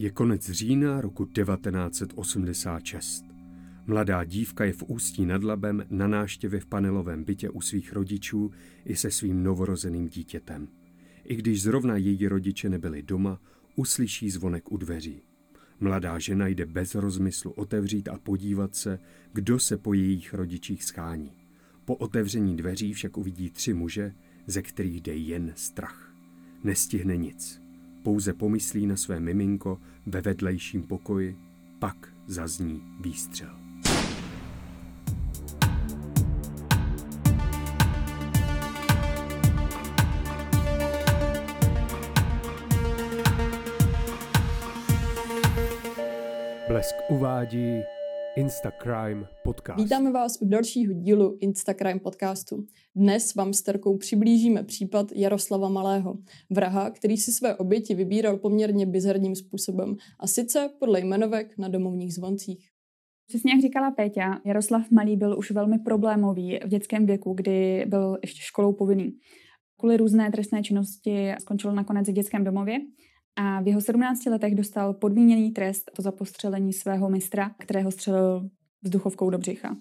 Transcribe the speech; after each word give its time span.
Je 0.00 0.10
konec 0.10 0.50
října 0.50 1.00
roku 1.00 1.24
1986. 1.24 3.24
Mladá 3.86 4.24
dívka 4.24 4.64
je 4.64 4.72
v 4.72 4.82
Ústí 4.82 5.26
nad 5.26 5.44
Labem 5.44 5.86
na 5.90 6.08
náštěvě 6.08 6.60
v 6.60 6.66
panelovém 6.66 7.24
bytě 7.24 7.50
u 7.50 7.60
svých 7.60 7.92
rodičů 7.92 8.50
i 8.84 8.96
se 8.96 9.10
svým 9.10 9.42
novorozeným 9.42 10.08
dítětem. 10.08 10.68
I 11.24 11.36
když 11.36 11.62
zrovna 11.62 11.96
její 11.96 12.28
rodiče 12.28 12.68
nebyli 12.68 13.02
doma, 13.02 13.40
uslyší 13.76 14.30
zvonek 14.30 14.72
u 14.72 14.76
dveří. 14.76 15.22
Mladá 15.80 16.18
žena 16.18 16.48
jde 16.48 16.66
bez 16.66 16.94
rozmyslu 16.94 17.50
otevřít 17.50 18.08
a 18.08 18.18
podívat 18.18 18.74
se, 18.74 18.98
kdo 19.32 19.58
se 19.58 19.76
po 19.76 19.94
jejich 19.94 20.34
rodičích 20.34 20.84
schání. 20.84 21.32
Po 21.84 21.96
otevření 21.96 22.56
dveří 22.56 22.92
však 22.92 23.16
uvidí 23.16 23.50
tři 23.50 23.74
muže, 23.74 24.14
ze 24.46 24.62
kterých 24.62 25.00
jde 25.00 25.14
jen 25.14 25.52
strach. 25.56 26.14
Nestihne 26.64 27.16
nic. 27.16 27.69
Pouze 28.02 28.32
pomyslí 28.32 28.86
na 28.86 28.96
své 28.96 29.20
miminko 29.20 29.78
ve 30.06 30.20
vedlejším 30.20 30.82
pokoji, 30.82 31.36
pak 31.78 32.08
zazní 32.26 32.82
výstřel. 33.00 33.50
Blesk 46.68 46.94
uvádí 47.08 47.82
Instacrime 48.40 49.26
podcast. 49.44 49.82
Vítáme 49.82 50.12
vás 50.12 50.42
u 50.42 50.48
dalšího 50.48 50.92
dílu 50.92 51.36
Instacrime 51.40 52.00
podcastu. 52.00 52.64
Dnes 52.96 53.34
vám 53.34 53.52
s 53.52 53.62
Terkou 53.62 53.96
přiblížíme 53.96 54.62
případ 54.64 55.12
Jaroslava 55.12 55.68
Malého, 55.68 56.14
vraha, 56.50 56.90
který 56.90 57.16
si 57.16 57.32
své 57.32 57.56
oběti 57.56 57.94
vybíral 57.94 58.36
poměrně 58.36 58.86
bizarním 58.86 59.34
způsobem, 59.34 59.96
a 60.20 60.26
sice 60.26 60.70
podle 60.78 61.00
jmenovek 61.00 61.58
na 61.58 61.68
domovních 61.68 62.14
zvoncích. 62.14 62.68
Přesně 63.26 63.52
jak 63.52 63.60
říkala 63.60 63.90
Péťa, 63.90 64.40
Jaroslav 64.44 64.90
Malý 64.90 65.16
byl 65.16 65.38
už 65.38 65.50
velmi 65.50 65.78
problémový 65.78 66.58
v 66.64 66.68
dětském 66.68 67.06
věku, 67.06 67.32
kdy 67.34 67.84
byl 67.88 68.18
ještě 68.22 68.40
školou 68.42 68.72
povinný. 68.72 69.12
Kvůli 69.78 69.96
různé 69.96 70.30
trestné 70.30 70.62
činnosti 70.62 71.32
skončil 71.40 71.72
nakonec 71.72 72.08
v 72.08 72.12
dětském 72.12 72.44
domově 72.44 72.78
a 73.40 73.60
v 73.60 73.66
jeho 73.66 73.80
17 73.80 74.26
letech 74.26 74.54
dostal 74.54 74.94
podmíněný 74.94 75.50
trest 75.50 75.90
to 75.96 76.02
za 76.02 76.12
postřelení 76.12 76.72
svého 76.72 77.10
mistra, 77.10 77.50
kterého 77.58 77.90
střelil 77.90 78.48
vzduchovkou 78.82 79.30
do 79.30 79.38
břicha. 79.38 79.76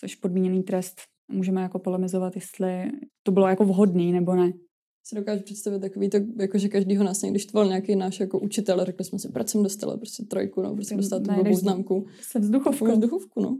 Což 0.00 0.14
podmíněný 0.14 0.62
trest 0.62 1.00
můžeme 1.32 1.62
jako 1.62 1.78
polemizovat, 1.78 2.34
jestli 2.34 2.90
to 3.22 3.32
bylo 3.32 3.48
jako 3.48 3.64
vhodný 3.64 4.12
nebo 4.12 4.34
ne. 4.34 4.52
Si 5.06 5.16
dokážu 5.16 5.42
představit 5.42 5.80
takový 5.80 6.10
to, 6.10 6.18
jako 6.40 6.58
že 6.58 6.68
každýho 6.68 7.04
nás 7.04 7.22
někdy 7.22 7.38
štval 7.38 7.66
nějaký 7.66 7.96
náš 7.96 8.20
jako 8.20 8.38
učitel, 8.38 8.84
řekli 8.84 9.04
jsme 9.04 9.18
si, 9.18 9.28
proč 9.28 9.48
jsem 9.48 9.62
dostala 9.62 9.96
prostě 9.96 10.24
trojku, 10.24 10.62
no, 10.62 10.74
prostě 10.74 10.96
dostala 10.96 11.22
tu 11.22 11.34
blbou 11.34 11.56
známku. 11.56 12.06
Se 12.20 12.38
vzduchovkou. 12.38 12.92
Vzduchovku, 12.92 13.40
no. 13.40 13.58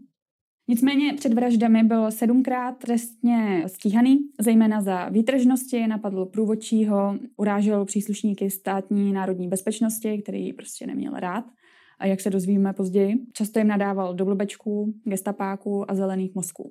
Nicméně 0.68 1.14
před 1.14 1.34
vraždami 1.34 1.82
byl 1.82 2.10
sedmkrát 2.10 2.78
trestně 2.78 3.64
stíhaný, 3.66 4.18
zejména 4.40 4.80
za 4.80 5.08
výtržnosti, 5.08 5.86
napadl 5.86 6.24
průvodčího, 6.26 7.18
urážel 7.36 7.84
příslušníky 7.84 8.50
státní 8.50 9.12
národní 9.12 9.48
bezpečnosti, 9.48 10.22
který 10.22 10.52
prostě 10.52 10.86
neměl 10.86 11.12
rád. 11.12 11.44
A 11.98 12.06
jak 12.06 12.20
se 12.20 12.30
dozvíme 12.30 12.72
později, 12.72 13.14
často 13.32 13.58
jim 13.58 13.68
nadával 13.68 14.14
do 14.14 14.24
blbečků, 14.24 14.94
gestapáků 15.04 15.90
a 15.90 15.94
zelených 15.94 16.34
mozků. 16.34 16.70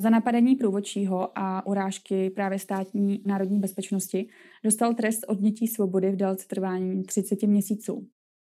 Za 0.00 0.10
napadení 0.10 0.56
průvodčího 0.56 1.38
a 1.38 1.66
urážky 1.66 2.30
právě 2.30 2.58
státní 2.58 3.22
národní 3.26 3.58
bezpečnosti 3.58 4.28
dostal 4.64 4.94
trest 4.94 5.24
odnětí 5.28 5.68
svobody 5.68 6.10
v 6.10 6.16
délce 6.16 6.46
trvání 6.48 7.02
30 7.02 7.42
měsíců. 7.42 8.06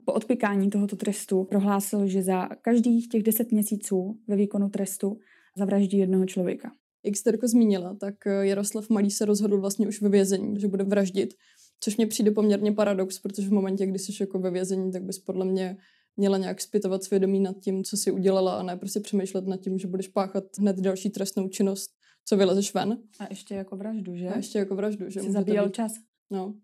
Po 0.06 0.13
odpikání 0.13 0.69
tohoto 0.69 0.95
trestu 0.95 1.44
prohlásil, 1.44 2.07
že 2.07 2.23
za 2.23 2.50
každých 2.62 3.09
těch 3.09 3.23
10 3.23 3.51
měsíců 3.51 4.19
ve 4.28 4.35
výkonu 4.35 4.69
trestu 4.69 5.17
zavraždí 5.57 5.97
jednoho 5.97 6.25
člověka. 6.25 6.72
Jak 7.06 7.16
jste 7.16 7.29
jako 7.29 7.47
zmínila, 7.47 7.96
tak 7.96 8.16
Jaroslav 8.41 8.90
Malý 8.90 9.12
se 9.12 9.25
rozhodl 9.25 9.62
vlastně 9.62 9.88
už 9.88 10.01
ve 10.01 10.09
vězení, 10.09 10.59
že 10.59 10.67
bude 10.67 10.84
vraždit, 10.84 11.34
což 11.79 11.97
mě 11.97 12.07
přijde 12.07 12.31
poměrně 12.31 12.72
paradox, 12.72 13.19
protože 13.19 13.47
v 13.47 13.53
momentě, 13.53 13.85
kdy 13.85 14.00
jsi 14.00 14.12
jako 14.19 14.40
ve 14.40 14.51
vězení, 14.51 14.91
tak 14.91 15.03
bys 15.03 15.19
podle 15.19 15.46
mě 15.46 15.78
měla 16.18 16.38
nějak 16.38 16.62
zpytovat 16.62 17.03
svědomí 17.03 17.40
nad 17.40 17.59
tím, 17.59 17.84
co 17.84 17.97
si 17.97 18.12
udělala 18.12 18.53
a 18.53 18.63
ne 18.63 18.78
prostě 18.78 19.00
přemýšlet 19.00 19.47
nad 19.47 19.57
tím, 19.57 19.79
že 19.79 19.88
budeš 19.88 20.07
páchat 20.07 20.44
hned 20.59 20.79
další 20.79 21.09
trestnou 21.09 21.47
činnost, 21.47 21.91
co 22.25 22.38
vylezeš 22.38 22.74
ven. 22.74 22.97
A 23.19 23.28
ještě 23.29 23.56
jako 23.56 23.75
vraždu, 23.75 24.16
že? 24.16 24.28
A 24.28 24.38
ještě 24.38 24.59
jako 24.59 24.75
vraždu, 24.75 25.09
že? 25.09 25.22
Jsi 25.22 25.31
zabíjel 25.31 25.66
být, 25.66 25.73
čas. 25.73 25.91
No. 26.31 26.56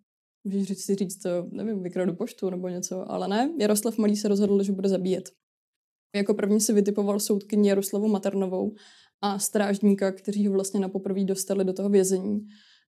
Můžeš 0.44 0.64
říct, 0.64 0.86
si 0.86 0.96
říct, 0.96 1.18
to, 1.18 1.30
nevím, 1.52 1.84
vykradu 1.84 2.16
poštu 2.16 2.50
nebo 2.50 2.68
něco, 2.68 3.12
ale 3.12 3.28
ne. 3.28 3.54
Jaroslav 3.60 3.98
Malý 3.98 4.16
se 4.16 4.28
rozhodl, 4.28 4.64
že 4.64 4.72
bude 4.72 4.90
zabíjet. 4.90 5.30
Jako 6.16 6.34
první 6.34 6.62
si 6.62 6.74
vytipoval 6.74 7.20
soudkyni 7.20 7.70
Jaroslavu 7.70 8.08
Maternovou 8.08 8.76
a 9.22 9.40
strážníka, 9.40 10.12
kteří 10.12 10.48
ho 10.48 10.54
vlastně 10.54 10.80
na 10.80 10.90
poprvé 10.90 11.24
dostali 11.24 11.66
do 11.66 11.74
toho 11.74 11.90
vězení. 11.90 12.48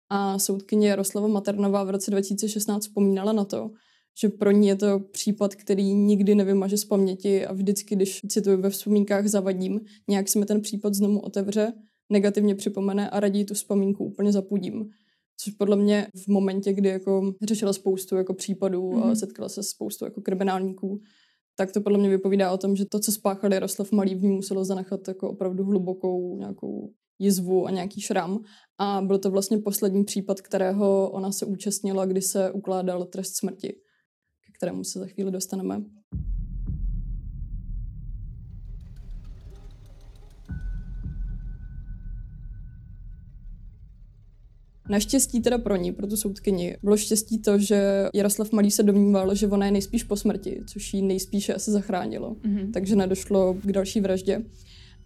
A 0.09 0.39
soudkyně 0.39 0.89
Jaroslava 0.89 1.27
Maternová 1.27 1.83
v 1.83 1.89
roce 1.89 2.11
2016 2.11 2.83
vzpomínala 2.83 3.33
na 3.33 3.45
to, 3.45 3.71
že 4.19 4.29
pro 4.29 4.51
ní 4.51 4.67
je 4.67 4.75
to 4.75 4.99
případ, 4.99 5.55
který 5.55 5.93
nikdy 5.93 6.35
nevymaže 6.35 6.77
z 6.77 6.85
paměti 6.85 7.45
a 7.45 7.53
vždycky, 7.53 7.95
když 7.95 8.21
si 8.31 8.41
to 8.41 8.57
ve 8.57 8.69
vzpomínkách 8.69 9.27
zavadím, 9.27 9.81
nějak 10.09 10.29
se 10.29 10.39
mi 10.39 10.45
ten 10.45 10.61
případ 10.61 10.93
znovu 10.93 11.19
otevře, 11.19 11.73
negativně 12.11 12.55
připomene 12.55 13.09
a 13.09 13.19
raději 13.19 13.45
tu 13.45 13.53
vzpomínku 13.53 14.05
úplně 14.05 14.31
zapudím. 14.31 14.89
Což 15.37 15.53
podle 15.53 15.75
mě 15.75 16.07
v 16.15 16.27
momentě, 16.27 16.73
kdy 16.73 16.89
jako 16.89 17.33
řešila 17.43 17.73
spoustu 17.73 18.15
jako 18.15 18.33
případů 18.33 18.89
mm-hmm. 18.89 19.03
a 19.03 19.05
mhm. 19.05 19.15
setkala 19.15 19.49
se 19.49 19.63
s 19.63 19.67
spoustu 19.67 20.05
jako 20.05 20.21
kriminálníků, 20.21 21.01
tak 21.55 21.71
to 21.71 21.81
podle 21.81 21.97
mě 21.97 22.09
vypovídá 22.09 22.51
o 22.51 22.57
tom, 22.57 22.75
že 22.75 22.85
to, 22.85 22.99
co 22.99 23.11
spáchal 23.11 23.53
Jaroslav 23.53 23.91
Malý, 23.91 24.15
v 24.15 24.23
ní 24.23 24.29
muselo 24.29 24.65
zanechat 24.65 25.07
jako 25.07 25.29
opravdu 25.29 25.63
hlubokou 25.63 26.37
nějakou 26.37 26.91
jizvu 27.19 27.65
a 27.67 27.71
nějaký 27.71 28.01
šram. 28.01 28.39
A 28.77 29.01
byl 29.01 29.17
to 29.17 29.31
vlastně 29.31 29.57
poslední 29.57 30.03
případ, 30.03 30.41
kterého 30.41 31.09
ona 31.09 31.31
se 31.31 31.45
účastnila, 31.45 32.05
kdy 32.05 32.21
se 32.21 32.51
ukládal 32.51 33.05
trest 33.05 33.37
smrti 33.37 33.75
kterému 34.61 34.83
se 34.83 34.99
za 34.99 35.05
chvíli 35.05 35.31
dostaneme. 35.31 35.81
Naštěstí 44.89 45.41
teda 45.41 45.57
pro 45.57 45.75
ní, 45.75 45.91
pro 45.91 46.07
tu 46.07 46.17
soudkyni, 46.17 46.77
bylo 46.83 46.97
štěstí 46.97 47.39
to, 47.39 47.59
že 47.59 48.07
Jaroslav 48.13 48.51
Malý 48.51 48.71
se 48.71 48.83
domníval, 48.83 49.35
že 49.35 49.47
ona 49.47 49.65
je 49.65 49.71
nejspíš 49.71 50.03
po 50.03 50.15
smrti, 50.15 50.61
což 50.67 50.93
ji 50.93 51.01
nejspíše 51.01 51.53
asi 51.53 51.71
zachránilo. 51.71 52.33
Mm-hmm. 52.33 52.71
Takže 52.71 52.95
nedošlo 52.95 53.53
k 53.53 53.71
další 53.71 54.01
vraždě. 54.01 54.41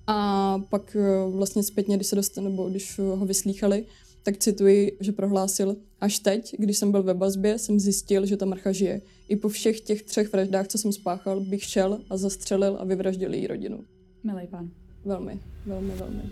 A 0.08 0.60
pak 0.70 0.96
eh, 0.96 1.32
vlastně 1.32 1.64
zpětně, 1.64 1.96
když 1.96 2.08
se 2.08 2.16
dostane, 2.16 2.50
nebo 2.50 2.70
když 2.70 3.00
ho 3.00 3.26
vyslýchali, 3.26 3.86
tak 4.26 4.38
cituji, 4.38 4.98
že 5.00 5.12
prohlásil, 5.12 5.76
až 6.02 6.20
teď, 6.20 6.56
když 6.60 6.78
jsem 6.78 6.92
byl 6.92 7.04
ve 7.04 7.14
vazbě, 7.14 7.58
jsem 7.58 7.80
zjistil, 7.80 8.26
že 8.26 8.38
ta 8.38 8.46
mrcha 8.46 8.72
žije. 8.72 9.02
I 9.30 9.36
po 9.36 9.50
všech 9.50 9.82
těch 9.82 10.04
třech 10.04 10.32
vraždách, 10.32 10.68
co 10.68 10.78
jsem 10.78 10.94
spáchal, 10.94 11.42
bych 11.42 11.64
šel 11.64 12.00
a 12.10 12.18
zastřelil 12.18 12.78
a 12.80 12.84
vyvraždil 12.84 13.34
její 13.34 13.48
rodinu. 13.48 13.84
Milý 14.24 14.48
pán. 14.48 14.70
Velmi, 15.06 15.40
velmi, 15.66 15.94
velmi. 15.96 16.24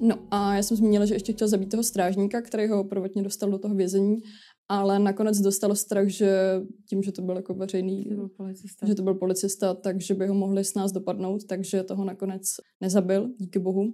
No 0.00 0.14
a 0.30 0.54
já 0.54 0.62
jsem 0.62 0.76
zmínila, 0.76 1.06
že 1.06 1.14
ještě 1.14 1.32
chtěl 1.32 1.48
zabít 1.48 1.70
toho 1.70 1.82
strážníka, 1.82 2.42
který 2.42 2.68
ho 2.68 2.84
prvotně 2.84 3.22
dostal 3.22 3.50
do 3.50 3.58
toho 3.58 3.74
vězení 3.74 4.22
ale 4.70 4.98
nakonec 4.98 5.40
dostal 5.40 5.74
strach, 5.74 6.08
že 6.08 6.60
tím, 6.88 7.02
že 7.02 7.12
to 7.12 7.22
byl 7.22 7.36
jako 7.36 7.54
veřejný, 7.54 8.02
že 8.02 8.08
to 8.08 8.16
byl 8.16 8.28
policista, 8.28 8.86
že 8.86 8.94
to 8.94 9.02
byl 9.02 9.14
policista 9.14 9.74
takže 9.74 10.14
by 10.14 10.26
ho 10.26 10.34
mohli 10.34 10.64
s 10.64 10.74
nás 10.74 10.92
dopadnout, 10.92 11.44
takže 11.44 11.82
toho 11.82 12.04
nakonec 12.04 12.42
nezabil, 12.80 13.30
díky 13.38 13.58
bohu. 13.58 13.92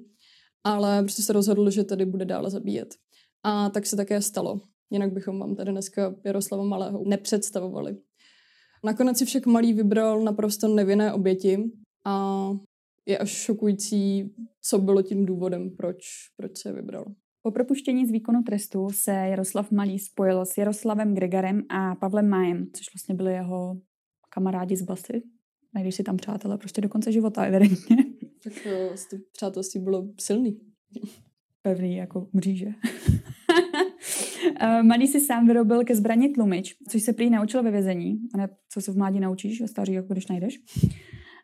Ale 0.65 1.03
prostě 1.03 1.23
se 1.23 1.33
rozhodl, 1.33 1.71
že 1.71 1.85
tady 1.85 2.07
bude 2.07 2.25
dále 2.25 2.51
zabíjet. 2.51 2.95
A 3.43 3.71
tak 3.71 3.87
se 3.87 3.97
také 3.97 4.23
stalo. 4.23 4.61
Jinak 4.91 5.13
bychom 5.13 5.39
vám 5.39 5.55
tady 5.55 5.73
dneska 5.73 6.15
Jaroslava 6.25 6.65
Malého 6.65 7.05
nepředstavovali. 7.07 7.97
Nakonec 8.85 9.19
si 9.19 9.25
však 9.25 9.47
Malý 9.47 9.73
vybral 9.73 10.25
naprosto 10.25 10.69
nevinné 10.69 11.13
oběti 11.13 11.71
a 12.05 12.51
je 13.07 13.19
až 13.19 13.31
šokující, 13.31 14.35
co 14.63 14.79
bylo 14.79 15.03
tím 15.03 15.27
důvodem, 15.27 15.71
proč, 15.77 15.99
proč 16.37 16.59
se 16.59 16.69
je 16.69 16.73
vybral. 16.73 17.05
Po 17.47 17.51
propuštění 17.51 18.07
z 18.07 18.11
výkonu 18.11 18.43
trestu 18.43 18.89
se 18.91 19.11
Jaroslav 19.11 19.71
Malý 19.71 19.99
spojil 19.99 20.45
s 20.47 20.59
Jaroslavem 20.59 21.15
Gregarem 21.15 21.63
a 21.69 21.95
Pavlem 21.95 22.29
Májem, 22.29 22.67
což 22.73 22.87
vlastně 22.95 23.15
byli 23.15 23.33
jeho 23.33 23.81
kamarádi 24.31 24.77
z 24.77 24.83
basy. 24.83 25.23
Najdeš 25.75 25.95
si 25.95 26.03
tam 26.03 26.17
přátelé 26.17 26.59
prostě 26.59 26.81
do 26.81 26.89
konce 26.89 27.13
života, 27.13 27.45
evidentně. 27.45 27.97
Tak 28.45 28.53
to 29.11 29.17
přátelství 29.33 29.81
bylo 29.81 30.09
silný. 30.21 30.61
Pevný 31.63 31.97
jako 31.97 32.29
mříže. 32.33 32.67
Eh, 34.61 34.83
Malý 34.83 35.07
si 35.07 35.21
sám 35.21 35.47
vyrobil 35.47 35.85
ke 35.85 35.97
zbraně 35.97 36.29
tlumič, 36.29 36.75
což 36.89 37.03
se 37.03 37.13
prý 37.13 37.31
naučil 37.31 37.63
ve 37.63 37.71
vězení. 37.71 38.19
Ne, 38.37 38.49
co 38.69 38.81
se 38.81 38.93
v 38.93 38.97
mládí 38.97 39.21
naučíš, 39.21 39.61
ve 39.61 39.69
stáří, 39.69 39.93
jak 39.93 40.07
budeš 40.07 40.27
najdeš. 40.27 40.59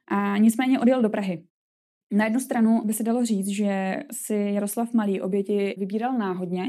A 0.08 0.38
nicméně 0.38 0.80
odjel 0.80 1.02
do 1.02 1.10
Prahy. 1.10 1.44
Na 2.12 2.24
jednu 2.24 2.40
stranu 2.40 2.82
by 2.84 2.92
se 2.92 3.02
dalo 3.02 3.24
říct, 3.24 3.48
že 3.48 4.02
si 4.12 4.34
Jaroslav 4.34 4.92
Malý 4.92 5.20
oběti 5.20 5.74
vybíral 5.78 6.18
náhodně, 6.18 6.64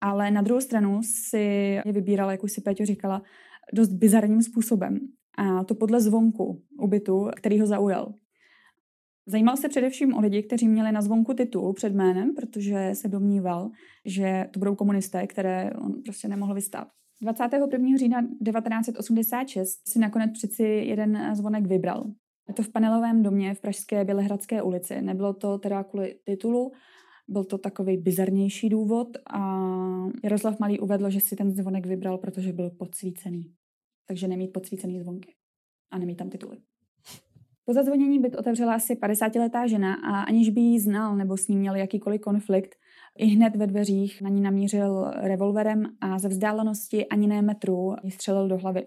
ale 0.00 0.30
na 0.30 0.42
druhou 0.42 0.60
stranu 0.60 1.00
si 1.02 1.38
je 1.86 1.92
vybíral, 1.92 2.30
jak 2.30 2.44
už 2.44 2.52
si 2.52 2.60
Péťo 2.60 2.84
říkala, 2.84 3.22
dost 3.74 3.92
bizarním 3.92 4.42
způsobem. 4.42 4.98
A 5.38 5.64
to 5.64 5.74
podle 5.74 6.00
zvonku 6.00 6.62
ubytu, 6.80 7.28
který 7.36 7.60
ho 7.60 7.66
zaujal. 7.66 8.14
Zajímal 9.26 9.56
se 9.56 9.68
především 9.68 10.14
o 10.14 10.20
lidi, 10.20 10.42
kteří 10.42 10.68
měli 10.68 10.92
na 10.92 11.02
zvonku 11.02 11.34
titul 11.34 11.72
před 11.72 11.92
jménem, 11.92 12.34
protože 12.34 12.90
se 12.92 13.08
domníval, 13.08 13.70
že 14.06 14.48
to 14.52 14.58
budou 14.58 14.74
komunisté, 14.74 15.26
které 15.26 15.70
on 15.84 16.02
prostě 16.04 16.28
nemohl 16.28 16.54
vystát. 16.54 16.88
21. 17.22 17.96
října 17.96 18.22
1986 18.22 19.88
si 19.88 19.98
nakonec 19.98 20.30
přeci 20.32 20.64
jeden 20.64 21.34
zvonek 21.34 21.66
vybral. 21.66 22.04
Je 22.48 22.54
to 22.54 22.62
v 22.62 22.72
panelovém 22.72 23.22
domě 23.22 23.54
v 23.54 23.60
Pražské 23.60 24.04
Bělehradské 24.04 24.62
ulici. 24.62 25.02
Nebylo 25.02 25.34
to 25.34 25.58
teda 25.58 25.84
kvůli 25.84 26.18
titulu, 26.24 26.72
byl 27.28 27.44
to 27.44 27.58
takový 27.58 27.96
bizarnější 27.96 28.68
důvod 28.68 29.08
a 29.30 29.68
Jaroslav 30.24 30.58
Malý 30.58 30.80
uvedl, 30.80 31.10
že 31.10 31.20
si 31.20 31.36
ten 31.36 31.50
zvonek 31.50 31.86
vybral, 31.86 32.18
protože 32.18 32.52
byl 32.52 32.70
podsvícený. 32.70 33.52
Takže 34.06 34.28
nemít 34.28 34.52
podsvícený 34.52 35.00
zvonky 35.00 35.34
a 35.90 35.98
nemít 35.98 36.18
tam 36.18 36.30
tituly. 36.30 36.58
Po 37.64 37.72
zazvonění 37.72 38.18
byt 38.18 38.36
otevřela 38.36 38.74
asi 38.74 38.94
50-letá 38.94 39.66
žena 39.66 39.94
a 39.94 40.20
aniž 40.22 40.50
by 40.50 40.60
ji 40.60 40.80
znal 40.80 41.16
nebo 41.16 41.36
s 41.36 41.48
ní 41.48 41.56
měl 41.56 41.74
jakýkoliv 41.74 42.20
konflikt, 42.20 42.74
i 43.18 43.26
hned 43.26 43.56
ve 43.56 43.66
dveřích 43.66 44.22
na 44.22 44.28
ní 44.28 44.40
namířil 44.40 45.10
revolverem 45.10 45.86
a 46.00 46.18
ze 46.18 46.28
vzdálenosti 46.28 47.06
ani 47.06 47.26
ne 47.26 47.42
metru 47.42 47.94
ji 48.02 48.10
střelil 48.10 48.48
do 48.48 48.58
hlavy. 48.58 48.86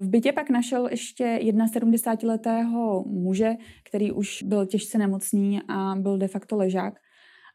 V 0.00 0.08
bytě 0.08 0.32
pak 0.32 0.50
našel 0.50 0.86
ještě 0.86 1.38
71-letého 1.42 3.04
muže, 3.06 3.54
který 3.88 4.12
už 4.12 4.42
byl 4.42 4.66
těžce 4.66 4.98
nemocný 4.98 5.60
a 5.68 5.94
byl 5.96 6.18
de 6.18 6.28
facto 6.28 6.56
ležák. 6.56 6.94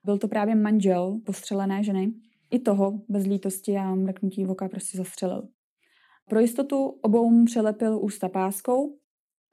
Byl 0.04 0.18
to 0.18 0.28
právě 0.28 0.56
manžel 0.56 1.20
postřelené 1.26 1.84
ženy. 1.84 2.12
I 2.52 2.60
toho 2.60 3.02
bez 3.10 3.26
lítosti 3.26 3.78
a 3.78 3.96
mrknutí 3.96 4.46
oka 4.46 4.70
prostě 4.70 4.98
zastřelil. 4.98 5.44
Pro 6.30 6.40
jistotu 6.40 6.86
obou 7.02 7.46
přelepil 7.46 8.00
ústa 8.02 8.30
páskou 8.30 8.98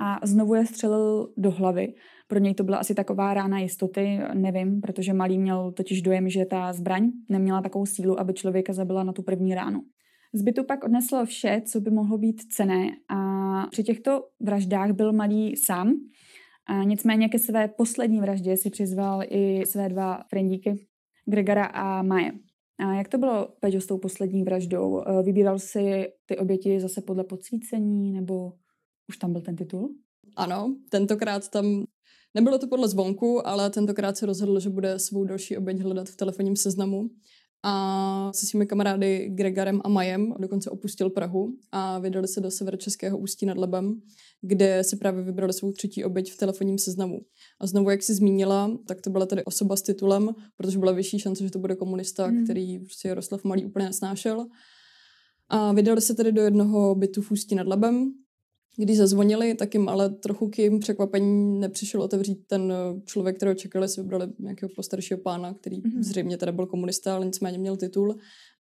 a 0.01 0.27
znovu 0.27 0.55
je 0.55 0.67
střelil 0.67 1.33
do 1.37 1.51
hlavy. 1.51 1.95
Pro 2.29 2.39
něj 2.39 2.55
to 2.55 2.65
byla 2.65 2.79
asi 2.79 2.95
taková 2.95 3.35
rána 3.35 3.59
jistoty, 3.59 4.21
nevím, 4.35 4.81
protože 4.81 5.13
malý 5.13 5.39
měl 5.39 5.73
totiž 5.73 6.03
dojem, 6.03 6.29
že 6.29 6.45
ta 6.45 6.73
zbraň 6.73 7.11
neměla 7.29 7.63
takovou 7.63 7.87
sílu, 7.87 8.21
aby 8.21 8.35
člověka 8.35 8.73
zabila 8.73 9.05
na 9.05 9.13
tu 9.13 9.23
první 9.23 9.55
ránu. 9.55 9.81
Zbytu 10.35 10.65
pak 10.65 10.85
odnesl 10.85 11.27
vše, 11.27 11.63
co 11.67 11.81
by 11.81 11.91
mohlo 11.91 12.19
být 12.19 12.53
cené 12.53 12.91
a 13.09 13.67
při 13.71 13.83
těchto 13.83 14.29
vraždách 14.41 14.91
byl 14.91 15.13
malý 15.13 15.57
sám. 15.57 15.95
A 16.67 16.85
nicméně 16.85 17.29
ke 17.29 17.39
své 17.39 17.69
poslední 17.69 18.21
vraždě 18.21 18.57
si 18.57 18.71
přizval 18.71 19.23
i 19.29 19.67
své 19.67 19.89
dva 19.89 20.25
frendíky, 20.31 20.87
Gregora 21.27 21.65
a 21.65 22.03
Maje. 22.03 22.33
A 22.79 22.95
jak 22.95 23.09
to 23.09 23.19
bylo, 23.19 23.49
Peťo, 23.61 23.81
s 23.81 23.87
tou 23.87 23.99
poslední 23.99 24.43
vraždou? 24.43 25.03
E, 25.03 25.23
vybíral 25.23 25.59
si 25.59 26.07
ty 26.27 26.39
oběti 26.39 26.81
zase 26.81 27.01
podle 27.01 27.25
podsvícení, 27.25 28.13
nebo 28.13 28.53
už 29.09 29.17
tam 29.17 29.33
byl 29.33 29.41
ten 29.41 29.57
titul? 29.57 29.95
Ano, 30.37 30.77
tentokrát 30.91 31.49
tam 31.49 31.85
Nebylo 32.35 32.59
to 32.59 32.69
podle 32.69 32.89
zvonku, 32.89 33.47
ale 33.47 33.71
tentokrát 33.71 34.17
se 34.17 34.27
rozhodl, 34.27 34.61
že 34.61 34.71
bude 34.71 34.99
svou 34.99 35.25
další 35.25 35.57
oběť 35.57 35.79
hledat 35.79 36.09
v 36.09 36.17
telefonním 36.17 36.57
seznamu 36.57 37.11
a 37.63 38.31
se 38.35 38.47
svými 38.47 38.67
kamarády 38.67 39.29
Gregorem 39.35 39.81
a 39.85 39.89
Majem 39.89 40.35
dokonce 40.39 40.71
opustil 40.71 41.11
Prahu 41.11 41.49
a 41.73 41.99
vydali 41.99 42.29
se 42.29 42.41
do 42.41 42.51
severočeského 42.51 43.19
Ústí 43.19 43.47
nad 43.47 43.59
Lebem, 43.59 44.01
kde 44.41 44.85
si 44.85 44.97
právě 44.97 45.23
vybrali 45.23 45.53
svou 45.53 45.73
třetí 45.73 46.05
oběť 46.05 46.33
v 46.33 46.37
telefonním 46.37 46.79
seznamu. 46.79 47.19
A 47.61 47.67
znovu, 47.67 47.91
jak 47.91 48.03
si 48.03 48.15
zmínila, 48.15 48.79
tak 48.87 49.01
to 49.01 49.11
byla 49.11 49.27
tedy 49.27 49.45
osoba 49.45 49.77
s 49.77 49.83
titulem, 49.83 50.29
protože 50.57 50.79
byla 50.79 50.93
vyšší 50.93 51.19
šance, 51.19 51.45
že 51.45 51.51
to 51.51 51.59
bude 51.59 51.77
komunista, 51.77 52.27
mm. 52.27 52.45
který 52.45 52.79
prostě 52.79 53.09
Jaroslav 53.09 53.45
Malý 53.45 53.65
úplně 53.65 53.87
nesnášel. 53.87 54.47
A 55.49 55.73
vydali 55.73 56.01
se 56.01 56.15
tedy 56.15 56.33
do 56.33 56.43
jednoho 56.43 56.95
bytu 56.95 57.23
v 57.23 57.31
Ústí 57.31 57.55
nad 57.55 57.67
Lebem, 57.67 58.13
když 58.77 58.97
zazvonili, 58.97 59.55
tak 59.55 59.75
jim 59.75 59.89
ale 59.89 60.11
trochu 60.11 60.49
k 60.49 60.59
jim 60.59 60.81
překvapení 60.81 61.61
nepřišel 61.61 62.03
otevřít 62.03 62.47
ten 62.47 62.73
eh, 62.73 63.01
člověk, 63.05 63.37
kterého 63.37 63.55
čekali, 63.55 63.89
si 63.89 64.01
vybrali 64.01 64.29
nějakého 64.39 64.71
postaršího 64.77 65.21
pána, 65.21 65.55
který 65.55 65.81
mm-hmm. 65.81 66.03
zřejmě 66.03 66.37
teda 66.37 66.53
byl 66.53 66.67
komunista, 66.67 67.15
ale 67.15 67.27
nicméně 67.27 67.59
měl 67.59 67.77
titul. 67.77 68.17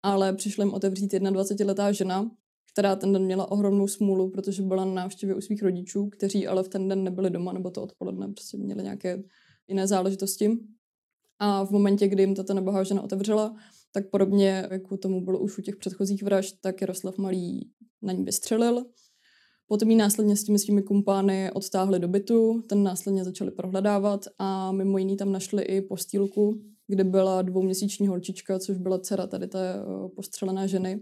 Ale 0.03 0.33
přišli 0.33 0.65
jim 0.65 0.75
otevřít 0.75 1.15
21-letá 1.15 1.93
žena, 1.93 2.31
která 2.73 2.97
ten 2.97 3.13
den 3.13 3.25
měla 3.25 3.51
ohromnou 3.51 3.89
smůlu, 3.89 4.31
protože 4.31 4.63
byla 4.63 4.85
na 4.85 4.93
návštěvě 4.93 5.35
u 5.35 5.41
svých 5.41 5.63
rodičů, 5.63 6.09
kteří 6.09 6.47
ale 6.47 6.63
v 6.63 6.69
ten 6.69 6.89
den 6.89 7.05
nebyli 7.05 7.31
doma, 7.31 7.53
nebo 7.53 7.71
to 7.71 7.83
odpoledne 7.83 8.29
prostě 8.29 8.57
měli 8.57 8.83
nějaké 8.83 9.23
jiné 9.69 9.87
záležitosti. 9.87 10.59
A 11.39 11.65
v 11.65 11.71
momentě, 11.71 12.09
kdy 12.09 12.23
jim 12.23 12.35
tato 12.35 12.55
nebohá 12.55 12.85
žena 12.85 13.03
otevřela, 13.03 13.57
tak 13.93 14.11
podobně, 14.11 14.69
jako 14.71 14.97
tomu 14.97 15.25
bylo 15.25 15.39
už 15.39 15.59
u 15.59 15.63
těch 15.63 15.77
předchozích 15.77 16.23
vražd, 16.23 16.57
tak 16.61 16.81
Jaroslav 16.81 17.19
Malý 17.19 17.71
na 18.03 18.13
ní 18.13 18.25
vystřelil 18.25 18.85
Potom 19.69 19.91
ji 19.91 19.97
následně 19.97 20.37
s 20.37 20.45
těmi 20.45 20.59
svými 20.59 20.83
kumpány 20.83 21.51
odtáhli 21.53 21.99
do 21.99 22.09
bytu, 22.09 22.63
ten 22.69 22.83
následně 22.83 23.25
začali 23.25 23.51
prohledávat 23.51 24.25
a 24.39 24.73
mimo 24.73 24.99
jiný 24.99 25.17
tam 25.17 25.33
našli 25.33 25.63
i 25.63 25.81
postýlku, 25.81 26.61
kde 26.87 27.05
byla 27.05 27.43
dvouměsíční 27.43 28.09
holčička, 28.09 28.59
což 28.59 28.79
byla 28.79 28.99
dcera 28.99 29.27
tady 29.27 29.47
té 29.47 29.75
eh, 29.75 30.09
postřelené 30.17 30.69
ženy. 30.69 31.01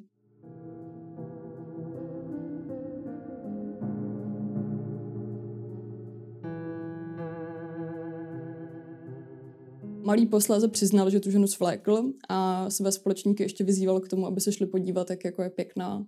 Malý 10.03 10.27
posléze 10.27 10.69
přiznal, 10.69 11.11
že 11.11 11.21
tu 11.21 11.31
ženu 11.31 11.47
svlékl 11.47 12.13
a 12.29 12.71
své 12.71 12.93
společníky 12.93 13.43
ještě 13.43 13.65
vyzýval 13.65 14.01
k 14.01 14.09
tomu, 14.09 14.27
aby 14.27 14.41
se 14.41 14.53
šli 14.53 14.67
podívat, 14.67 15.11
jak 15.11 15.25
jako 15.25 15.43
je 15.43 15.51
pěkná. 15.51 16.07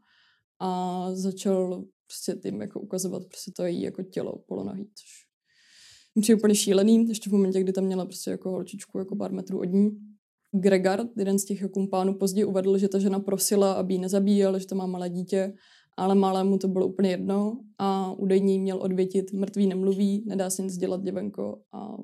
A 0.60 1.08
začal 1.12 1.84
prostě 2.08 2.50
tím 2.50 2.60
jako 2.60 2.81
ukazovat 2.81 3.22
prostě 3.28 3.50
to 3.56 3.64
její 3.64 3.82
jako 3.82 4.02
tělo 4.02 4.34
polonohý, 4.46 4.90
což 4.94 5.28
mi 6.28 6.34
úplně 6.34 6.55
šílený, 6.55 7.08
ještě 7.08 7.31
v 7.31 7.32
momentě, 7.32 7.60
kdy 7.60 7.72
tam 7.72 7.84
měla 7.84 8.05
prostě 8.05 8.31
jako 8.31 8.50
holčičku 8.50 8.99
jako 8.99 9.16
pár 9.16 9.32
metrů 9.32 9.60
od 9.60 9.64
ní. 9.64 9.90
Gregard, 10.52 11.08
jeden 11.16 11.38
z 11.38 11.44
těch 11.44 11.64
kumpánů, 11.75 12.14
později 12.14 12.44
uvedl, 12.44 12.78
že 12.78 12.88
ta 12.88 12.99
žena 12.99 13.20
prosila, 13.20 13.72
aby 13.72 13.94
ji 13.94 14.00
nezabíjel, 14.00 14.58
že 14.58 14.66
to 14.66 14.75
má 14.75 14.87
malé 14.87 15.08
dítě, 15.08 15.53
ale 15.96 16.15
malému 16.15 16.58
to 16.58 16.69
bylo 16.69 16.86
úplně 16.86 17.10
jedno 17.10 17.60
a 17.79 18.12
údajně 18.12 18.58
měl 18.58 18.82
odvětit 18.82 19.32
mrtvý 19.32 19.67
nemluví, 19.67 20.24
nedá 20.27 20.50
se 20.50 20.62
nic 20.62 20.77
dělat 20.77 21.03
děvenko 21.03 21.62
a 21.72 21.96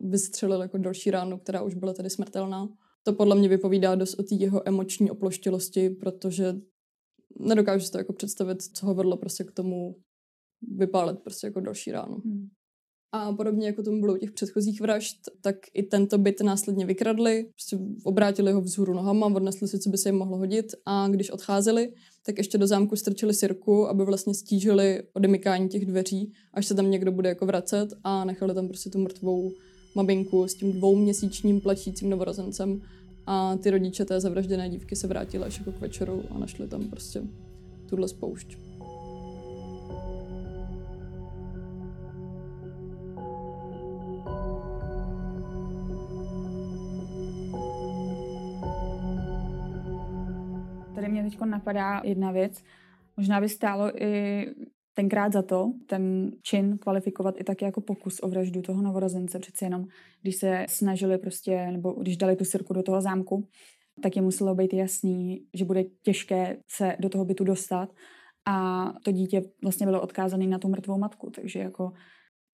vystřelil 0.00 0.62
jako 0.62 0.78
další 0.78 1.10
ránu, 1.10 1.38
která 1.38 1.62
už 1.62 1.74
byla 1.74 1.92
tady 1.94 2.10
smrtelná. 2.10 2.68
To 3.02 3.12
podle 3.12 3.36
mě 3.36 3.48
vypovídá 3.48 3.94
dost 3.94 4.14
o 4.14 4.22
té 4.22 4.34
jeho 4.34 4.68
emoční 4.68 5.10
oploštilosti, 5.10 5.90
protože 5.90 6.54
nedokážu 7.38 7.84
si 7.84 7.92
to 7.92 7.98
jako 7.98 8.12
představit, 8.12 8.62
co 8.62 8.86
ho 8.86 8.94
vedlo 8.94 9.16
prostě 9.16 9.44
k 9.44 9.52
tomu 9.52 9.96
vypálit 10.76 11.18
prostě 11.18 11.46
jako 11.46 11.60
další 11.60 11.92
ráno. 11.92 12.16
Hmm. 12.24 12.48
A 13.14 13.32
podobně 13.32 13.66
jako 13.66 13.82
tomu 13.82 14.00
bylo 14.00 14.14
u 14.14 14.16
těch 14.16 14.32
předchozích 14.32 14.80
vražd, 14.80 15.16
tak 15.40 15.56
i 15.74 15.82
tento 15.82 16.18
byt 16.18 16.40
následně 16.40 16.86
vykradli, 16.86 17.46
prostě 17.54 17.78
obrátili 18.04 18.52
ho 18.52 18.60
vzhůru 18.60 18.94
nohama, 18.94 19.26
odnesli 19.26 19.68
si, 19.68 19.78
co 19.78 19.90
by 19.90 19.98
se 19.98 20.08
jim 20.08 20.16
mohlo 20.16 20.38
hodit 20.38 20.66
a 20.86 21.08
když 21.08 21.30
odcházeli, 21.30 21.92
tak 22.26 22.38
ještě 22.38 22.58
do 22.58 22.66
zámku 22.66 22.96
strčili 22.96 23.34
sirku, 23.34 23.88
aby 23.88 24.04
vlastně 24.04 24.34
stížili 24.34 25.02
odemykání 25.12 25.68
těch 25.68 25.86
dveří, 25.86 26.32
až 26.54 26.66
se 26.66 26.74
tam 26.74 26.90
někdo 26.90 27.12
bude 27.12 27.28
jako 27.28 27.46
vracet 27.46 27.88
a 28.04 28.24
nechali 28.24 28.54
tam 28.54 28.68
prostě 28.68 28.90
tu 28.90 28.98
mrtvou 28.98 29.52
maminku 29.94 30.48
s 30.48 30.54
tím 30.54 30.72
dvouměsíčním 30.72 31.60
plačícím 31.60 32.10
novorozencem 32.10 32.82
a 33.26 33.56
ty 33.56 33.70
rodiče 33.70 34.04
té 34.04 34.20
zavražděné 34.20 34.68
dívky 34.68 34.96
se 34.96 35.06
vrátili 35.06 35.44
až 35.44 35.58
jako 35.58 35.72
k 35.72 35.80
večeru 35.80 36.22
a 36.30 36.38
našli 36.38 36.68
tam 36.68 36.84
prostě 36.84 37.22
tuhle 37.88 38.08
spoušť. 38.08 38.58
Tady 50.94 51.08
mě 51.08 51.22
teď 51.22 51.40
napadá 51.40 52.00
jedna 52.04 52.30
věc. 52.30 52.62
Možná 53.16 53.40
by 53.40 53.48
stálo 53.48 54.02
i 54.02 54.46
tenkrát 54.94 55.32
za 55.32 55.42
to 55.42 55.72
ten 55.86 56.32
čin 56.42 56.78
kvalifikovat 56.78 57.34
i 57.40 57.44
taky 57.44 57.64
jako 57.64 57.80
pokus 57.80 58.20
o 58.22 58.28
vraždu 58.28 58.62
toho 58.62 58.82
novorozence. 58.82 59.38
Přeci 59.38 59.64
jenom, 59.64 59.84
když 60.22 60.36
se 60.36 60.66
snažili 60.68 61.18
prostě, 61.18 61.66
nebo 61.70 61.92
když 61.92 62.16
dali 62.16 62.36
tu 62.36 62.44
sirku 62.44 62.72
do 62.72 62.82
toho 62.82 63.00
zámku, 63.00 63.48
tak 64.02 64.16
je 64.16 64.22
muselo 64.22 64.54
být 64.54 64.74
jasný, 64.74 65.46
že 65.54 65.64
bude 65.64 65.84
těžké 65.84 66.56
se 66.70 66.96
do 67.00 67.08
toho 67.08 67.24
bytu 67.24 67.44
dostat 67.44 67.94
a 68.46 68.84
to 69.04 69.12
dítě 69.12 69.42
vlastně 69.62 69.86
bylo 69.86 70.02
odkázané 70.02 70.46
na 70.46 70.58
tu 70.58 70.68
mrtvou 70.68 70.98
matku, 70.98 71.30
takže 71.30 71.58
jako 71.58 71.92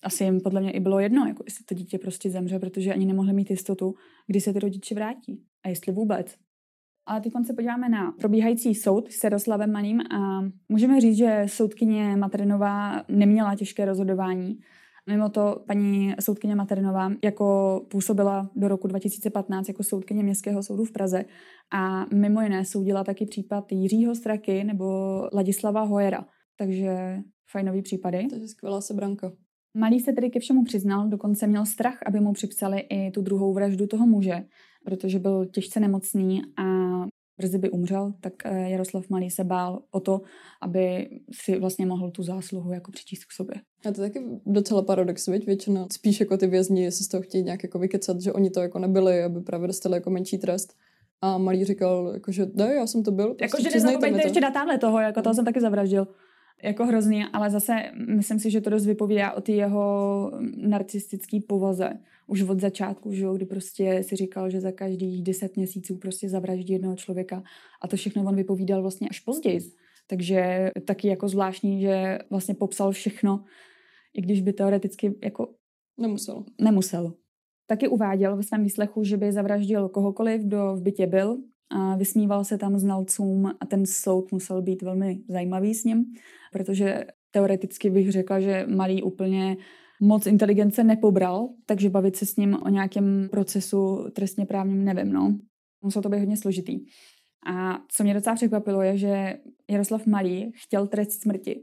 asi 0.03 0.25
jim 0.25 0.41
podle 0.41 0.61
mě 0.61 0.71
i 0.71 0.81
bylo 0.81 1.01
jedno, 1.01 1.27
jako 1.27 1.45
jestli 1.47 1.65
to 1.65 1.75
dítě 1.75 1.99
prostě 1.99 2.31
zemře, 2.31 2.59
protože 2.59 2.93
ani 2.93 3.07
nemohli 3.07 3.33
mít 3.33 3.51
jistotu, 3.51 3.95
kdy 4.27 4.41
se 4.41 4.53
ty 4.53 4.59
rodiče 4.59 4.95
vrátí 4.95 5.45
a 5.65 5.69
jestli 5.69 5.93
vůbec. 5.93 6.37
Ale 7.09 7.21
teď 7.21 7.33
se 7.47 7.53
podíváme 7.53 7.89
na 7.89 8.13
probíhající 8.13 8.75
soud 8.75 9.13
s 9.13 9.25
Jaroslavem 9.25 9.73
Malým 9.73 10.01
a 10.01 10.41
můžeme 10.69 11.01
říct, 11.01 11.17
že 11.17 11.43
soudkyně 11.47 12.17
Matrinová 12.17 13.05
neměla 13.09 13.55
těžké 13.55 13.85
rozhodování. 13.85 14.59
Mimo 15.09 15.29
to 15.29 15.65
paní 15.67 16.15
soudkyně 16.21 16.55
Maternová 16.55 17.13
jako 17.25 17.81
působila 17.91 18.51
do 18.57 18.69
roku 18.69 18.89
2015 18.89 19.69
jako 19.69 19.83
soudkyně 19.83 20.23
Městského 20.23 20.63
soudu 20.63 20.85
v 20.85 20.93
Praze 20.93 21.25
a 21.73 22.07
mimo 22.15 22.41
jiné 22.41 22.65
soudila 22.65 23.05
taky 23.05 23.27
případ 23.27 23.73
Jiřího 23.73 24.15
Straky 24.15 24.65
nebo 24.65 24.87
Ladislava 25.33 25.83
Hojera. 25.83 26.25
Takže 26.59 27.19
fajnový 27.51 27.83
případy. 27.83 28.27
To 28.27 28.37
je 28.37 28.49
skvělá 28.49 28.81
sebranka. 28.81 29.33
Malý 29.75 30.01
se 30.01 30.13
tedy 30.13 30.31
ke 30.31 30.41
všemu 30.41 30.65
přiznal, 30.65 31.09
dokonce 31.09 31.47
měl 31.47 31.67
strach, 31.67 31.99
aby 32.07 32.21
mu 32.21 32.33
připsali 32.33 32.81
i 32.81 33.11
tu 33.11 33.23
druhou 33.23 33.55
vraždu 33.55 33.87
toho 33.87 34.07
muže, 34.07 34.45
protože 34.89 35.19
byl 35.19 35.47
těžce 35.47 35.81
nemocný 35.81 36.43
a 36.57 36.65
brzy 37.39 37.59
by 37.59 37.71
umřel, 37.71 38.13
tak 38.21 38.33
eh, 38.45 38.71
Jaroslav 38.71 39.11
Malý 39.11 39.31
se 39.31 39.45
bál 39.45 39.83
o 39.91 40.01
to, 40.01 40.21
aby 40.63 41.09
si 41.33 41.59
vlastně 41.59 41.87
mohl 41.87 42.11
tu 42.11 42.23
zásluhu 42.23 42.73
jako 42.73 42.93
přičíst 42.93 43.25
k 43.25 43.33
sobě. 43.33 43.57
A 43.89 43.93
to 43.93 44.03
je 44.03 44.11
taky 44.11 44.27
docela 44.47 44.83
paradox, 44.83 45.29
viď? 45.29 45.47
většina 45.47 45.87
spíš 45.93 46.21
jako 46.21 46.37
ty 46.37 46.47
vězni 46.47 46.93
se 46.93 47.05
z 47.05 47.09
toho 47.09 47.23
chtějí 47.23 47.45
nějak 47.45 47.63
jako 47.63 47.79
vykecat, 47.79 48.21
že 48.21 48.33
oni 48.33 48.51
to 48.51 48.61
jako 48.61 48.79
nebyli, 48.79 49.23
aby 49.23 49.41
právě 49.41 49.67
dostali 49.67 49.95
jako 49.95 50.11
menší 50.11 50.39
trest. 50.39 50.75
A 51.21 51.39
Malý 51.39 51.65
říkal, 51.65 52.11
jako, 52.15 52.33
že 52.33 52.47
ne, 52.55 52.75
já 52.75 52.87
jsem 52.87 53.03
to 53.03 53.11
byl. 53.11 53.35
Prostě 53.35 53.45
jako, 53.45 53.63
že 53.63 53.71
nezapomeňte 53.71 54.27
ještě 54.27 54.41
na 54.41 54.51
tamhle 54.51 54.79
toho, 54.79 54.99
jako 55.01 55.23
toho 55.23 55.35
jsem 55.35 55.45
taky 55.45 55.61
zavraždil 55.61 56.07
jako 56.63 56.87
hrozný, 56.87 57.25
ale 57.33 57.51
zase 57.51 57.73
myslím 58.17 58.39
si, 58.39 58.51
že 58.51 58.61
to 58.61 58.71
dost 58.71 58.87
vypovídá 58.87 59.33
o 59.33 59.41
ty 59.41 59.53
jeho 59.53 60.31
narcistický 60.57 61.41
povaze. 61.41 61.91
Už 62.29 62.43
od 62.43 62.61
začátku, 62.61 63.13
že 63.13 63.25
jo, 63.25 63.35
kdy 63.35 63.47
prostě 63.47 64.03
si 64.03 64.17
říkal, 64.17 64.51
že 64.51 64.61
za 64.61 64.73
každých 64.73 65.23
deset 65.23 65.57
měsíců 65.57 65.97
prostě 65.97 66.29
zavraždí 66.29 66.73
jednoho 66.73 66.97
člověka 66.97 67.43
a 67.83 67.89
to 67.89 67.97
všechno 67.97 68.25
on 68.25 68.37
vypovídal 68.37 68.83
vlastně 68.83 69.09
až 69.09 69.21
později. 69.21 69.61
Takže 70.07 70.71
taky 70.87 71.09
jako 71.09 71.29
zvláštní, 71.29 71.81
že 71.81 72.19
vlastně 72.31 72.55
popsal 72.55 72.93
všechno, 72.93 73.45
i 74.15 74.23
když 74.23 74.43
by 74.43 74.53
teoreticky 74.53 75.15
jako 75.25 75.55
nemusel. 76.01 76.45
Nemusel. 76.61 77.15
Taky 77.67 77.89
uváděl 77.89 78.37
ve 78.37 78.43
svém 78.43 78.63
výslechu, 78.63 79.05
že 79.05 79.17
by 79.17 79.33
zavraždil 79.33 79.89
kohokoliv, 79.89 80.43
kdo 80.43 80.77
v 80.77 80.83
bytě 80.83 81.07
byl, 81.07 81.39
a 81.71 81.97
vysmíval 81.97 82.45
se 82.45 82.59
tam 82.59 82.79
znalcům 82.79 83.47
a 83.61 83.67
ten 83.67 83.87
soud 83.87 84.33
musel 84.33 84.63
být 84.63 84.83
velmi 84.83 85.21
zajímavý 85.29 85.75
s 85.75 85.85
ním, 85.85 86.05
protože 86.53 87.05
teoreticky 87.31 87.91
bych 87.91 88.13
řekla, 88.13 88.41
že 88.41 88.67
malý 88.69 89.03
úplně 89.03 89.57
moc 90.01 90.27
inteligence 90.27 90.85
nepobral, 90.85 91.49
takže 91.67 91.91
bavit 91.91 92.17
se 92.17 92.27
s 92.27 92.37
ním 92.37 92.57
o 92.63 92.69
nějakém 92.69 93.29
procesu 93.31 94.07
trestně 94.13 94.47
právním 94.47 94.85
nevím, 94.85 95.13
no. 95.13 95.39
Muselo 95.83 96.03
to 96.03 96.09
být 96.09 96.19
hodně 96.19 96.37
složitý. 96.37 96.81
A 97.47 97.79
co 97.89 98.05
mě 98.05 98.15
docela 98.15 98.37
překvapilo 98.37 98.83
je, 98.83 98.99
že 98.99 99.39
Jaroslav 99.71 100.07
Malý 100.07 100.53
chtěl 100.55 100.87
trest 100.87 101.23
smrti. 101.23 101.63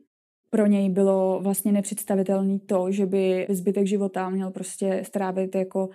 Pro 0.50 0.66
něj 0.66 0.90
bylo 0.90 1.40
vlastně 1.44 1.72
nepředstavitelné 1.72 2.60
to, 2.60 2.92
že 2.92 3.06
by 3.06 3.48
zbytek 3.50 3.88
života 3.88 4.30
měl 4.30 4.52
prostě 4.52 5.02
strávit 5.06 5.56
jako 5.56 5.90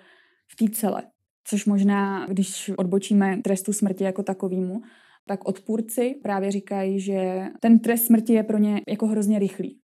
v 0.53 0.57
té 0.57 0.71
cele. 0.71 1.03
Což 1.45 1.67
možná, 1.67 2.27
když 2.27 2.71
odbočíme 2.77 3.41
trestu 3.45 3.73
smrti 3.73 4.05
jako 4.05 4.23
takovýmu, 4.23 4.81
tak 5.27 5.49
odpůrci 5.49 6.15
právě 6.23 6.51
říkají, 6.51 7.01
že 7.01 7.47
ten 7.61 7.79
trest 7.79 8.05
smrti 8.05 8.33
je 8.33 8.43
pro 8.43 8.59
ně 8.59 8.81
jako 8.89 9.07
hrozně 9.07 9.39
rychlý 9.39 9.81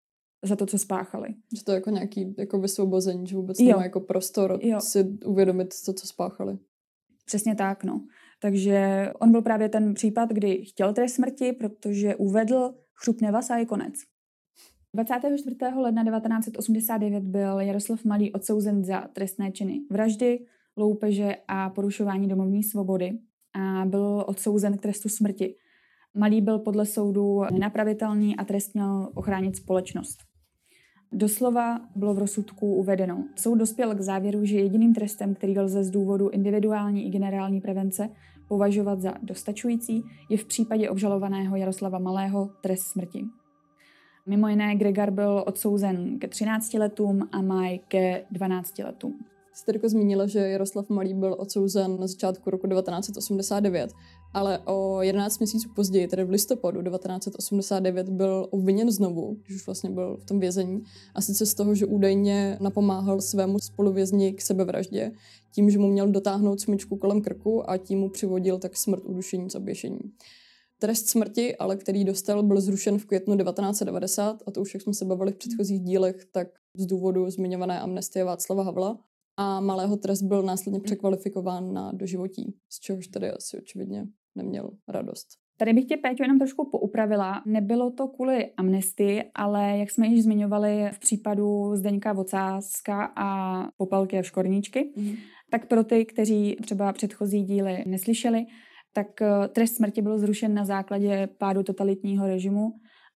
za 0.45 0.57
to, 0.57 0.67
co 0.67 0.79
spáchali. 0.79 1.29
Že 1.57 1.65
to 1.65 1.73
je 1.73 1.75
jako 1.75 1.91
nějaký 1.91 2.35
jako 2.39 2.59
vysvobození, 2.59 3.27
že 3.27 3.37
vůbec 3.37 3.61
jo. 3.61 3.67
nemá 3.67 3.83
jako 3.83 4.01
prostor 4.01 4.59
jo. 4.63 4.81
si 4.81 5.05
uvědomit 5.25 5.75
to, 5.85 5.93
co 5.93 6.07
spáchali. 6.07 6.59
Přesně 7.27 7.55
tak, 7.55 7.85
no. 7.85 8.07
Takže 8.41 9.11
on 9.21 9.33
byl 9.33 9.43
právě 9.43 9.69
ten 9.69 9.95
případ, 9.95 10.31
kdy 10.31 10.65
chtěl 10.65 10.93
trest 10.93 11.15
smrti, 11.15 11.53
protože 11.53 12.17
uvedl 12.17 12.75
chřupne 12.95 13.33
vás 13.33 13.51
a 13.51 13.57
je 13.57 13.67
konec. 13.67 13.95
24. 14.95 15.57
ledna 15.77 16.05
1989 16.05 17.23
byl 17.23 17.61
Jaroslav 17.61 18.05
Malý 18.05 18.33
odsouzen 18.33 18.85
za 18.85 19.01
trestné 19.01 19.53
činy 19.53 19.81
vraždy, 19.91 20.47
loupeže 20.77 21.37
a 21.49 21.71
porušování 21.71 22.29
domovní 22.29 22.63
svobody 22.63 23.19
a 23.55 23.85
byl 23.85 24.25
odsouzen 24.27 24.79
k 24.79 24.83
trestu 24.83 25.09
smrti. 25.09 25.55
Malý 26.15 26.41
byl 26.41 26.59
podle 26.59 26.87
soudu 26.87 27.43
nenapravitelný 27.53 28.37
a 28.37 28.45
trest 28.45 28.75
měl 28.75 29.11
ochránit 29.15 29.57
společnost. 29.57 30.19
Doslova 31.17 31.81
bylo 31.97 32.15
v 32.15 32.19
rozsudku 32.19 32.75
uvedeno. 32.75 33.25
Soud 33.37 33.55
dospěl 33.55 33.95
k 33.95 34.01
závěru, 34.01 34.45
že 34.45 34.57
jediným 34.57 34.95
trestem, 34.95 35.35
který 35.35 35.59
lze 35.59 35.85
z 35.85 35.91
důvodu 35.91 36.29
individuální 36.29 37.07
i 37.07 37.11
generální 37.11 37.61
prevence 37.61 38.11
považovat 38.49 39.01
za 39.01 39.15
dostačující, 39.23 40.05
je 40.29 40.39
v 40.39 40.45
případě 40.45 40.91
obžalovaného 40.91 41.57
Jaroslava 41.57 41.99
Malého 41.99 42.51
trest 42.61 42.83
smrti. 42.83 43.25
Mimo 44.27 44.49
jiné 44.49 44.77
Gregar 44.77 45.11
byl 45.11 45.45
odsouzen 45.47 46.19
ke 46.19 46.29
13 46.29 46.75
letům 46.75 47.29
a 47.33 47.43
Maj 47.43 47.79
ke 47.79 48.25
12 48.31 48.79
letům. 48.79 49.19
Jste 49.55 49.73
jako 49.75 49.89
zmínila, 49.89 50.27
že 50.27 50.39
Jaroslav 50.39 50.89
Malý 50.89 51.15
byl 51.15 51.37
odsouzen 51.39 52.01
na 52.01 52.07
začátku 52.07 52.51
roku 52.51 52.67
1989, 52.67 53.93
ale 54.33 54.59
o 54.59 55.03
11 55.03 55.39
měsíců 55.39 55.69
později, 55.75 56.09
tedy 56.09 56.25
v 56.25 56.31
listopadu 56.31 56.83
1989, 56.83 58.09
byl 58.09 58.49
obviněn 58.51 58.91
znovu, 58.91 59.37
když 59.45 59.57
už 59.57 59.67
vlastně 59.67 59.91
byl 59.91 60.17
v 60.17 60.25
tom 60.25 60.41
vězení, 60.41 60.83
a 61.15 61.21
sice 61.21 61.47
z 61.47 61.55
toho, 61.55 61.75
že 61.75 61.87
údajně 61.87 62.59
napomáhal 62.61 63.21
svému 63.21 63.59
spoluvězni 63.59 64.33
k 64.33 64.43
sebevraždě, 64.43 65.13
tím, 65.55 65.71
že 65.71 65.79
mu 65.79 65.89
měl 65.89 66.09
dotáhnout 66.09 66.61
smyčku 66.61 66.97
kolem 66.97 67.23
krku 67.23 67.71
a 67.71 67.77
tím 67.77 67.99
mu 67.99 68.09
přivodil 68.09 68.59
tak 68.59 68.77
smrt 68.77 69.05
udušení 69.05 69.51
z 69.51 69.55
oběšení. 69.55 69.99
Trest 70.79 71.09
smrti, 71.09 71.57
ale 71.57 71.77
který 71.77 72.05
dostal, 72.05 72.43
byl 72.43 72.61
zrušen 72.61 72.99
v 72.99 73.07
květnu 73.07 73.37
1990 73.37 74.43
a 74.47 74.51
to 74.51 74.61
už, 74.61 74.75
jak 74.75 74.83
jsme 74.83 74.95
se 74.95 75.05
bavili 75.05 75.33
v 75.33 75.37
předchozích 75.37 75.81
dílech, 75.81 76.25
tak 76.33 76.49
z 76.77 76.87
důvodu 76.87 77.31
zmiňované 77.31 77.81
amnestie 77.81 78.25
Václava 78.25 78.63
Havla 78.63 78.99
a 79.37 79.61
malého 79.61 79.97
trest 79.97 80.23
byl 80.23 80.43
následně 80.43 80.81
překvalifikován 80.81 81.73
na 81.73 81.93
doživotí, 81.93 82.55
z 82.69 82.81
čehož 82.81 83.09
tedy 83.09 83.31
asi 83.31 83.59
očividně 83.59 84.07
neměl 84.35 84.71
radost. 84.89 85.29
Tady 85.59 85.73
bych 85.73 85.85
tě, 85.85 85.97
Péťo, 85.97 86.25
jenom 86.25 86.39
trošku 86.39 86.71
poupravila. 86.71 87.43
Nebylo 87.47 87.91
to 87.91 88.09
kvůli 88.09 88.53
amnestii, 88.57 89.23
ale 89.35 89.79
jak 89.79 89.91
jsme 89.91 90.07
již 90.07 90.23
zmiňovali 90.23 90.91
v 90.93 90.99
případu 90.99 91.77
Zdeňka 91.77 92.13
Vocázka 92.13 93.13
a 93.17 93.69
Popelky 93.77 94.19
a 94.19 94.23
Škorníčky, 94.23 94.93
mm. 94.97 95.15
tak 95.51 95.69
pro 95.69 95.85
ty, 95.85 96.05
kteří 96.05 96.57
třeba 96.63 96.93
předchozí 96.93 97.43
díly 97.43 97.85
neslyšeli, 97.87 98.47
tak 98.93 99.23
eh, 99.23 99.49
trest 99.49 99.77
smrti 99.77 100.03
byl 100.03 100.19
zrušen 100.19 100.55
na 100.55 100.65
základě 100.65 101.29
pádu 101.39 101.63
totalitního 101.63 102.27
režimu, 102.27 102.71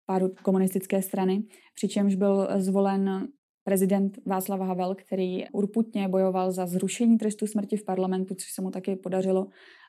pádu 0.07 0.29
komunistické 0.43 1.03
strany, 1.03 1.43
přičemž 1.75 2.15
byl 2.15 2.49
zvolen 2.57 3.29
prezident 3.69 4.19
Václav 4.27 4.61
Havel, 4.61 4.95
který 4.95 5.45
urputně 5.53 6.09
bojoval 6.09 6.53
za 6.53 6.67
zrušení 6.67 7.19
trestu 7.19 7.47
smrti 7.47 7.77
v 7.77 7.85
parlamentu, 7.85 8.35
což 8.35 8.53
se 8.53 8.63
mu 8.63 8.71
taky 8.71 8.97
podařilo. 8.97 9.47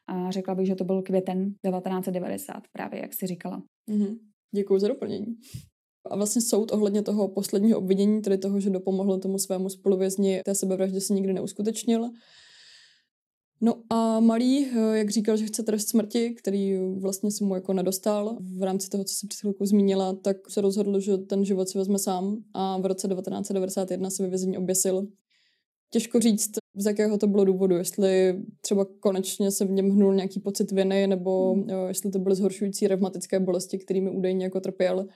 A 0.08 0.32
řekla 0.32 0.56
bych, 0.56 0.68
že 0.68 0.76
to 0.76 0.84
byl 0.84 1.02
květen 1.02 1.46
1990, 1.46 2.64
právě 2.74 3.02
jak 3.02 3.14
si 3.14 3.28
říkala. 3.28 3.64
Mm-hmm. 3.90 4.18
Děkuji 4.56 4.80
za 4.80 4.88
doplnění. 4.88 5.26
A 6.10 6.16
vlastně 6.16 6.42
soud 6.42 6.72
ohledně 6.72 7.02
toho 7.02 7.28
posledního 7.28 7.80
obvinění, 7.80 8.22
tedy 8.22 8.38
toho, 8.38 8.60
že 8.60 8.70
dopomohl 8.70 9.20
tomu 9.20 9.40
svému 9.40 9.70
spoluvězni 9.70 10.42
té 10.46 10.56
sebevraždě, 10.56 11.02
se 11.02 11.14
nikdy 11.14 11.34
neuskutečnil. 11.34 12.10
No 13.62 13.84
a 13.90 14.20
malý, 14.20 14.66
eh, 14.66 14.98
jak 14.98 15.10
říkal, 15.10 15.38
že 15.38 15.46
chce 15.46 15.64
trest 15.64 15.90
smrti, 15.90 16.30
který 16.30 16.78
vlastně 16.78 17.32
si 17.32 17.44
mu 17.44 17.56
jako 17.56 17.74
nedostal 17.74 18.38
v 18.58 18.64
rámci 18.64 18.90
toho, 18.90 19.04
co 19.04 19.16
si 19.16 19.28
před 19.28 19.40
chvilkou 19.40 19.66
zmínila, 19.66 20.14
tak 20.14 20.50
se 20.50 20.62
rozhodl, 20.62 21.00
že 21.00 21.18
ten 21.18 21.46
život 21.46 21.70
si 21.70 21.78
vezme 21.78 22.00
sám 22.00 22.44
a 22.54 22.78
v 22.78 22.86
roce 22.86 23.08
1991 23.08 24.10
se 24.10 24.24
ve 24.24 24.30
vězení 24.30 24.58
oběsil. 24.58 25.08
Těžko 25.92 26.20
říct, 26.20 26.52
z 26.76 26.86
jakého 26.86 27.18
to 27.18 27.28
bylo 27.28 27.46
důvodu, 27.46 27.76
jestli 27.76 28.44
třeba 28.62 28.86
konečně 29.00 29.52
se 29.52 29.66
v 29.66 29.72
něm 29.72 29.90
hnul 29.90 30.16
nějaký 30.16 30.40
pocit 30.40 30.72
viny, 30.72 31.08
nebo 31.08 31.54
hmm. 31.54 31.70
jo, 31.70 31.86
jestli 31.88 32.12
to 32.12 32.20
byly 32.20 32.36
zhoršující 32.36 32.88
revmatické 32.88 33.40
bolesti, 33.40 33.78
kterými 33.78 34.10
údajně 34.10 34.46
jako 34.46 34.60
trpěl, 34.60 35.08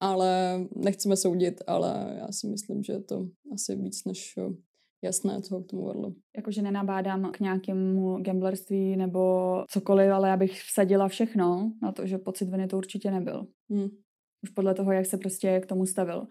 ale 0.00 0.60
nechceme 0.76 1.16
soudit, 1.16 1.62
ale 1.66 2.16
já 2.18 2.32
si 2.32 2.46
myslím, 2.46 2.82
že 2.82 2.92
je 2.92 3.00
to 3.00 3.28
asi 3.52 3.76
víc 3.76 4.04
než 4.04 4.38
jasné, 5.04 5.42
co 5.42 5.60
k 5.60 5.66
tomu 5.66 5.86
vedlo. 5.86 6.12
Jakože 6.36 6.62
nenabádám 6.62 7.30
k 7.32 7.40
nějakému 7.40 8.22
gamblerství 8.22 8.96
nebo 8.96 9.64
cokoliv, 9.68 10.10
ale 10.10 10.28
já 10.28 10.36
bych 10.36 10.62
vsadila 10.62 11.08
všechno 11.08 11.72
na 11.82 11.92
to, 11.92 12.06
že 12.06 12.18
pocit 12.18 12.48
viny 12.48 12.66
to 12.66 12.76
určitě 12.76 13.10
nebyl. 13.10 13.46
Hmm. 13.70 13.88
Už 14.42 14.50
podle 14.50 14.74
toho, 14.74 14.92
jak 14.92 15.06
se 15.06 15.18
prostě 15.18 15.60
k 15.60 15.66
tomu 15.66 15.86
stavil. 15.86 16.26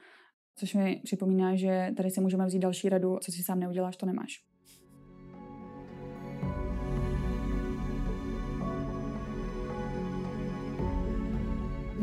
Což 0.56 0.74
mi 0.74 1.02
připomíná, 1.04 1.56
že 1.56 1.92
tady 1.98 2.12
si 2.12 2.22
můžeme 2.22 2.46
vzít 2.46 2.60
další 2.60 2.90
radu, 2.90 3.18
co 3.22 3.32
si 3.32 3.44
sám 3.44 3.60
neuděláš, 3.60 3.98
to 3.98 4.06
nemáš. 4.06 4.53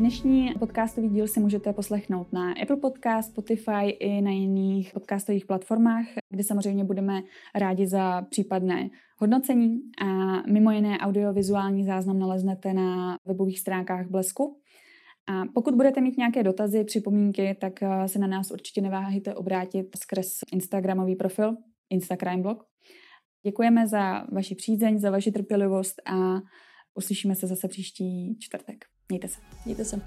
Dnešní 0.01 0.53
podcastový 0.59 1.09
díl 1.09 1.27
si 1.27 1.39
můžete 1.39 1.73
poslechnout 1.73 2.33
na 2.33 2.53
Apple 2.61 2.77
Podcast, 2.77 3.31
Spotify 3.31 3.89
i 3.89 4.21
na 4.21 4.31
jiných 4.31 4.93
podcastových 4.93 5.45
platformách, 5.45 6.05
kde 6.29 6.43
samozřejmě 6.43 6.83
budeme 6.83 7.21
rádi 7.55 7.87
za 7.87 8.21
případné 8.21 8.89
hodnocení 9.17 9.81
a 10.01 10.41
mimo 10.51 10.71
jiné 10.71 10.97
audiovizuální 10.97 11.85
záznam 11.85 12.19
naleznete 12.19 12.73
na 12.73 13.17
webových 13.25 13.59
stránkách 13.59 14.07
Blesku. 14.07 14.59
A 15.27 15.43
pokud 15.53 15.75
budete 15.75 16.01
mít 16.01 16.17
nějaké 16.17 16.43
dotazy, 16.43 16.83
připomínky, 16.83 17.57
tak 17.61 17.83
eh, 17.83 18.07
se 18.07 18.19
na 18.19 18.27
nás 18.27 18.51
určitě 18.51 18.81
neváhejte 18.81 19.35
obrátit 19.35 19.87
skrz 19.97 20.27
Instagramový 20.53 21.15
profil 21.15 21.57
Instagram 21.89 22.41
blog. 22.41 22.63
Děkujeme 23.45 23.87
za 23.87 24.25
vaši 24.31 24.55
přízeň, 24.55 24.99
za 24.99 25.11
vaši 25.11 25.31
trpělivost 25.31 26.01
a 26.05 26.41
uslyšíme 26.95 27.35
se 27.35 27.47
zase 27.47 27.67
příští 27.67 28.37
čtvrtek. 28.39 28.85
Mějte 29.11 29.27
se. 29.27 29.39
Mějte 29.65 29.85
se. 29.85 30.01